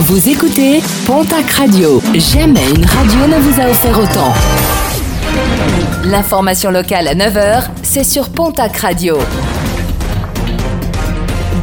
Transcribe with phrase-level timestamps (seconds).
[0.00, 2.00] Vous écoutez Pontac Radio.
[2.14, 4.32] Jamais une radio ne vous a offert autant.
[6.04, 9.18] L'information locale à 9h, c'est sur Pontac Radio.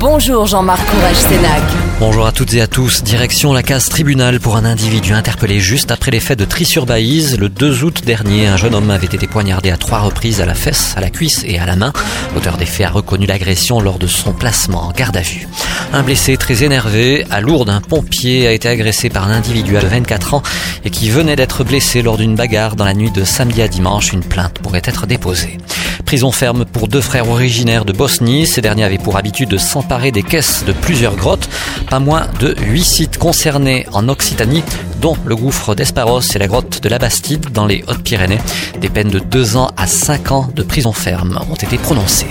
[0.01, 1.61] Bonjour Jean-Marc Courage Sénac.
[2.01, 3.03] Bonjour à toutes et à tous.
[3.03, 7.39] Direction la case tribunal pour un individu interpellé juste après les faits de Tri-sur-Baïse.
[7.39, 10.55] Le 2 août dernier, un jeune homme avait été poignardé à trois reprises à la
[10.55, 11.93] fesse, à la cuisse et à la main.
[12.33, 15.47] L'auteur des faits a reconnu l'agression lors de son placement en garde à vue.
[15.95, 19.87] Un blessé très énervé, à Lourdes, un pompier a été agressé par un individu de
[19.87, 20.43] 24 ans
[20.83, 24.11] et qui venait d'être blessé lors d'une bagarre dans la nuit de samedi à dimanche.
[24.11, 25.57] Une plainte pourrait être déposée.
[26.03, 28.45] Prison ferme pour deux frères originaires de Bosnie.
[28.45, 31.47] Ces derniers avaient pour habitude de s'emparer des caisses de plusieurs grottes.
[31.89, 34.63] Pas moins de huit sites concernés en Occitanie,
[34.99, 38.41] dont le gouffre d'Esparos et la grotte de la Bastide dans les Hautes-Pyrénées.
[38.81, 42.27] Des peines de deux ans à cinq ans de prison ferme ont été prononcées.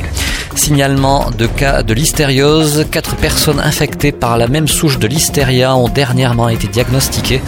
[0.56, 2.86] Signalement de cas de listériose.
[2.90, 7.42] Quatre personnes infectées par la même souche de listeria ont dernièrement été diagnostiquées.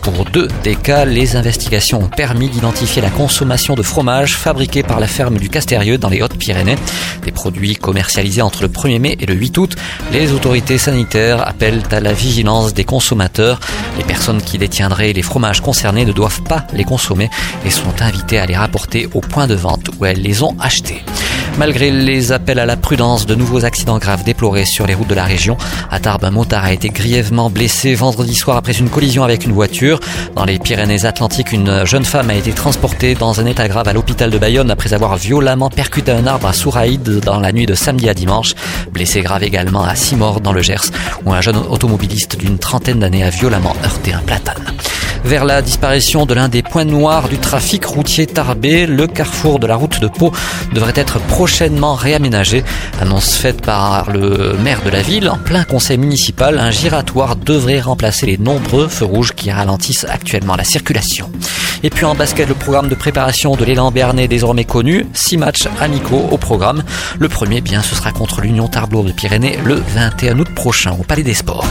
[0.00, 5.00] Pour deux des cas, les investigations ont permis d'identifier la consommation de fromage fabriqué par
[5.00, 6.76] la ferme du Castérieux dans les Hautes-Pyrénées.
[7.24, 9.76] Des produits commercialisés entre le 1er mai et le 8 août.
[10.12, 13.60] Les autorités sanitaires appellent à la vigilance des consommateurs.
[13.98, 17.28] Les personnes qui détiendraient les fromages concernés ne doivent pas les consommer
[17.64, 21.02] et sont invitées à les rapporter au point de vente où elles les ont achetés.
[21.58, 25.14] Malgré les appels à la prudence, de nouveaux accidents graves déplorés sur les routes de
[25.14, 25.56] la région.
[25.90, 29.52] À Tarbes, un motard a été grièvement blessé vendredi soir après une collision avec une
[29.52, 30.00] voiture.
[30.34, 34.30] Dans les Pyrénées-Atlantiques, une jeune femme a été transportée dans un état grave à l'hôpital
[34.30, 38.08] de Bayonne après avoir violemment percuté un arbre à Souraïd dans la nuit de samedi
[38.08, 38.54] à dimanche.
[38.92, 40.90] Blessé grave également à Simor dans le Gers,
[41.24, 44.72] où un jeune automobiliste d'une trentaine d'années a violemment heurté un platane
[45.24, 48.86] vers la disparition de l'un des points noirs du trafic routier tarbé.
[48.86, 50.32] Le carrefour de la route de Pau
[50.72, 52.64] devrait être prochainement réaménagé.
[53.00, 56.58] Annonce faite par le maire de la ville en plein conseil municipal.
[56.58, 61.30] Un giratoire devrait remplacer les nombreux feux rouges qui ralentissent actuellement la circulation.
[61.82, 65.06] Et puis en basket, le programme de préparation de l'élan Bernet désormais connu.
[65.14, 66.84] Six matchs amicaux au programme.
[67.18, 71.02] Le premier, bien, ce sera contre l'Union Tarblour de Pyrénées le 21 août prochain au
[71.02, 71.66] Palais des Sports.